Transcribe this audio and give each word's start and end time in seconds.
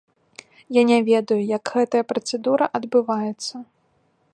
Я 0.79 0.83
не 0.91 0.97
ведаю, 1.11 1.37
як 1.57 1.73
гэтая 1.75 2.03
працэдура 2.13 2.65
адбываецца. 2.81 3.55